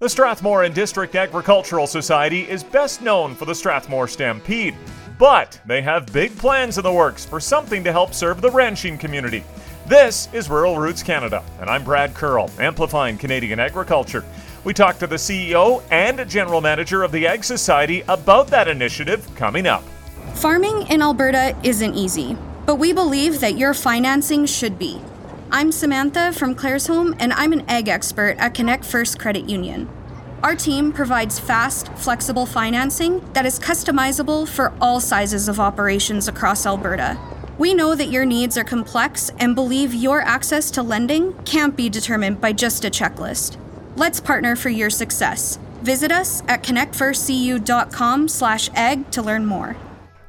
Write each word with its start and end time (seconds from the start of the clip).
The 0.00 0.08
Strathmore 0.08 0.62
and 0.62 0.72
District 0.72 1.16
Agricultural 1.16 1.88
Society 1.88 2.48
is 2.48 2.62
best 2.62 3.02
known 3.02 3.34
for 3.34 3.46
the 3.46 3.54
Strathmore 3.54 4.06
Stampede, 4.06 4.76
but 5.18 5.60
they 5.66 5.82
have 5.82 6.12
big 6.12 6.38
plans 6.38 6.78
in 6.78 6.84
the 6.84 6.92
works 6.92 7.24
for 7.24 7.40
something 7.40 7.82
to 7.82 7.90
help 7.90 8.14
serve 8.14 8.40
the 8.40 8.52
ranching 8.52 8.96
community. 8.96 9.42
This 9.88 10.28
is 10.32 10.48
Rural 10.48 10.78
Roots 10.78 11.02
Canada, 11.02 11.42
and 11.60 11.68
I'm 11.68 11.82
Brad 11.82 12.14
Curl, 12.14 12.48
amplifying 12.60 13.18
Canadian 13.18 13.58
agriculture. 13.58 14.24
We 14.62 14.72
talked 14.72 15.00
to 15.00 15.08
the 15.08 15.16
CEO 15.16 15.82
and 15.90 16.30
General 16.30 16.60
Manager 16.60 17.02
of 17.02 17.10
the 17.10 17.26
Ag 17.26 17.42
Society 17.42 18.02
about 18.02 18.46
that 18.46 18.68
initiative 18.68 19.28
coming 19.34 19.66
up. 19.66 19.82
Farming 20.34 20.86
in 20.90 21.02
Alberta 21.02 21.56
isn't 21.64 21.96
easy, 21.96 22.36
but 22.66 22.76
we 22.76 22.92
believe 22.92 23.40
that 23.40 23.58
your 23.58 23.74
financing 23.74 24.46
should 24.46 24.78
be. 24.78 25.00
I'm 25.50 25.72
Samantha 25.72 26.34
from 26.34 26.54
Claresholm, 26.54 27.16
and 27.18 27.32
I'm 27.32 27.54
an 27.54 27.64
ag 27.70 27.88
expert 27.88 28.36
at 28.38 28.52
Connect 28.52 28.84
First 28.84 29.18
Credit 29.18 29.48
Union. 29.48 29.88
Our 30.42 30.54
team 30.54 30.92
provides 30.92 31.38
fast, 31.38 31.88
flexible 31.94 32.44
financing 32.44 33.26
that 33.32 33.46
is 33.46 33.58
customizable 33.58 34.46
for 34.46 34.74
all 34.78 35.00
sizes 35.00 35.48
of 35.48 35.58
operations 35.58 36.28
across 36.28 36.66
Alberta. 36.66 37.18
We 37.56 37.72
know 37.72 37.94
that 37.94 38.10
your 38.10 38.26
needs 38.26 38.58
are 38.58 38.64
complex 38.64 39.30
and 39.38 39.54
believe 39.54 39.94
your 39.94 40.20
access 40.20 40.70
to 40.72 40.82
lending 40.82 41.32
can't 41.44 41.74
be 41.74 41.88
determined 41.88 42.42
by 42.42 42.52
just 42.52 42.84
a 42.84 42.90
checklist. 42.90 43.56
Let's 43.96 44.20
partner 44.20 44.54
for 44.54 44.68
your 44.68 44.90
success. 44.90 45.58
Visit 45.80 46.12
us 46.12 46.42
at 46.46 46.62
connectfirstcu.com/egg 46.62 49.10
to 49.12 49.22
learn 49.22 49.46
more. 49.46 49.76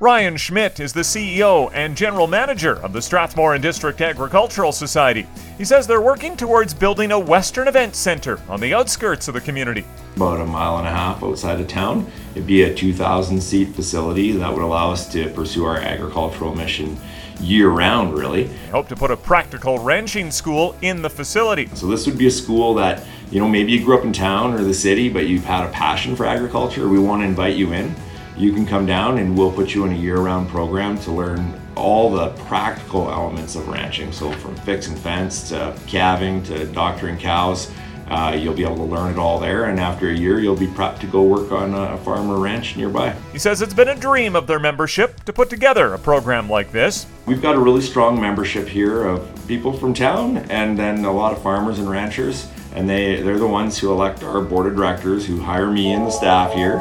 Ryan 0.00 0.36
Schmidt 0.36 0.78
is 0.78 0.92
the 0.92 1.00
CEO 1.00 1.72
and 1.74 1.96
General 1.96 2.28
Manager 2.28 2.76
of 2.84 2.92
the 2.92 3.02
Strathmore 3.02 3.54
and 3.54 3.62
District 3.62 4.00
Agricultural 4.00 4.70
Society. 4.70 5.26
He 5.56 5.64
says 5.64 5.88
they're 5.88 6.00
working 6.00 6.36
towards 6.36 6.72
building 6.72 7.10
a 7.10 7.18
Western 7.18 7.66
Event 7.66 7.96
Center 7.96 8.38
on 8.48 8.60
the 8.60 8.72
outskirts 8.72 9.26
of 9.26 9.34
the 9.34 9.40
community. 9.40 9.84
About 10.14 10.40
a 10.40 10.46
mile 10.46 10.78
and 10.78 10.86
a 10.86 10.90
half 10.92 11.24
outside 11.24 11.60
of 11.60 11.66
town. 11.66 12.08
It'd 12.36 12.46
be 12.46 12.62
a 12.62 12.72
2,000 12.72 13.40
seat 13.40 13.74
facility 13.74 14.30
that 14.30 14.54
would 14.54 14.62
allow 14.62 14.92
us 14.92 15.10
to 15.14 15.30
pursue 15.30 15.64
our 15.64 15.78
agricultural 15.78 16.54
mission 16.54 16.96
year 17.40 17.68
round, 17.68 18.16
really. 18.16 18.44
They 18.44 18.68
hope 18.68 18.86
to 18.90 18.96
put 18.96 19.10
a 19.10 19.16
practical 19.16 19.80
ranching 19.80 20.30
school 20.30 20.76
in 20.80 21.02
the 21.02 21.10
facility. 21.10 21.68
So, 21.74 21.88
this 21.88 22.06
would 22.06 22.18
be 22.18 22.28
a 22.28 22.30
school 22.30 22.72
that, 22.74 23.04
you 23.32 23.40
know, 23.40 23.48
maybe 23.48 23.72
you 23.72 23.84
grew 23.84 23.98
up 23.98 24.04
in 24.04 24.12
town 24.12 24.54
or 24.54 24.62
the 24.62 24.74
city, 24.74 25.08
but 25.08 25.26
you've 25.26 25.44
had 25.44 25.66
a 25.66 25.70
passion 25.70 26.14
for 26.14 26.24
agriculture. 26.24 26.86
We 26.86 27.00
want 27.00 27.22
to 27.22 27.26
invite 27.26 27.56
you 27.56 27.72
in 27.72 27.96
you 28.38 28.52
can 28.52 28.64
come 28.64 28.86
down 28.86 29.18
and 29.18 29.36
we'll 29.36 29.50
put 29.50 29.74
you 29.74 29.84
in 29.84 29.92
a 29.92 29.96
year-round 29.96 30.48
program 30.48 30.96
to 30.98 31.10
learn 31.10 31.60
all 31.74 32.08
the 32.08 32.28
practical 32.44 33.10
elements 33.10 33.56
of 33.56 33.66
ranching. 33.66 34.12
So 34.12 34.30
from 34.30 34.54
fixing 34.56 34.94
fence 34.94 35.48
to 35.48 35.76
calving 35.88 36.44
to 36.44 36.64
doctoring 36.66 37.18
cows, 37.18 37.70
uh, 38.08 38.36
you'll 38.38 38.54
be 38.54 38.62
able 38.62 38.76
to 38.76 38.84
learn 38.84 39.12
it 39.12 39.18
all 39.18 39.40
there. 39.40 39.64
And 39.64 39.80
after 39.80 40.08
a 40.08 40.14
year, 40.14 40.38
you'll 40.38 40.56
be 40.56 40.68
prepped 40.68 41.00
to 41.00 41.06
go 41.06 41.24
work 41.24 41.50
on 41.50 41.74
a 41.74 41.98
farm 41.98 42.30
or 42.30 42.38
ranch 42.38 42.76
nearby. 42.76 43.10
He 43.32 43.38
says 43.38 43.60
it's 43.60 43.74
been 43.74 43.88
a 43.88 43.96
dream 43.96 44.36
of 44.36 44.46
their 44.46 44.60
membership 44.60 45.24
to 45.24 45.32
put 45.32 45.50
together 45.50 45.92
a 45.94 45.98
program 45.98 46.48
like 46.48 46.70
this. 46.70 47.06
We've 47.26 47.42
got 47.42 47.56
a 47.56 47.58
really 47.58 47.82
strong 47.82 48.20
membership 48.20 48.68
here 48.68 49.04
of 49.04 49.46
people 49.48 49.72
from 49.72 49.94
town 49.94 50.38
and 50.48 50.78
then 50.78 51.04
a 51.04 51.12
lot 51.12 51.32
of 51.32 51.42
farmers 51.42 51.80
and 51.80 51.90
ranchers 51.90 52.48
and 52.74 52.88
they 52.88 53.22
they're 53.22 53.38
the 53.38 53.46
ones 53.46 53.78
who 53.78 53.90
elect 53.90 54.22
our 54.22 54.40
board 54.40 54.66
of 54.66 54.76
directors 54.76 55.26
who 55.26 55.40
hire 55.40 55.70
me 55.70 55.92
and 55.92 56.06
the 56.06 56.10
staff 56.10 56.52
here 56.52 56.80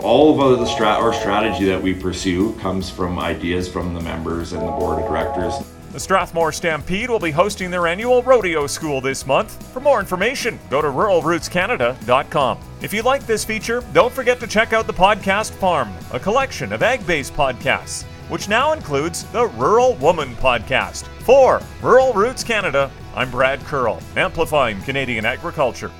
all 0.00 0.40
of 0.40 0.58
the 0.58 0.64
strat 0.64 0.98
our 0.98 1.12
strategy 1.12 1.64
that 1.64 1.80
we 1.80 1.94
pursue 1.94 2.52
comes 2.54 2.90
from 2.90 3.18
ideas 3.18 3.68
from 3.68 3.94
the 3.94 4.00
members 4.00 4.52
and 4.52 4.62
the 4.62 4.72
board 4.72 5.02
of 5.02 5.08
directors 5.08 5.54
the 5.92 6.00
Strathmore 6.00 6.52
Stampede 6.52 7.10
will 7.10 7.18
be 7.18 7.30
hosting 7.30 7.70
their 7.70 7.86
annual 7.86 8.22
rodeo 8.22 8.66
school 8.66 9.02
this 9.02 9.26
month. 9.26 9.70
For 9.74 9.80
more 9.80 10.00
information, 10.00 10.58
go 10.70 10.80
to 10.80 10.88
ruralrootscanada.com. 10.88 12.58
If 12.80 12.94
you 12.94 13.02
like 13.02 13.26
this 13.26 13.44
feature, 13.44 13.84
don't 13.92 14.10
forget 14.10 14.40
to 14.40 14.46
check 14.46 14.72
out 14.72 14.86
the 14.86 14.94
podcast 14.94 15.50
Farm, 15.50 15.92
a 16.10 16.18
collection 16.18 16.72
of 16.72 16.82
ag 16.82 17.06
based 17.06 17.34
podcasts, 17.34 18.04
which 18.30 18.48
now 18.48 18.72
includes 18.72 19.24
the 19.32 19.48
Rural 19.48 19.94
Woman 19.96 20.34
podcast. 20.36 21.04
For 21.24 21.60
Rural 21.82 22.14
Roots 22.14 22.42
Canada, 22.42 22.90
I'm 23.14 23.30
Brad 23.30 23.60
Curl, 23.60 24.00
amplifying 24.16 24.80
Canadian 24.80 25.26
agriculture. 25.26 25.90